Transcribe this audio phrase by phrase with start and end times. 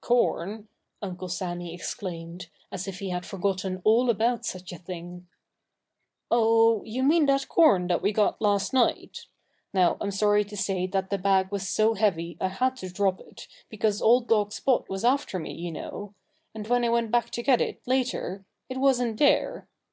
[0.00, 0.68] "Corn!"
[1.02, 5.26] Uncle Sammy exclaimed, as if he had forgotten all about such a thing.
[6.30, 6.84] "Oh!
[6.84, 9.26] you mean that corn that we got last night.
[9.74, 13.18] Now, I'm sorry to say that the bag was so heavy I had to drop
[13.18, 16.14] it, because old dog Spot was after me, you know.
[16.54, 19.66] And when I went back to get it, later, it wasn't there....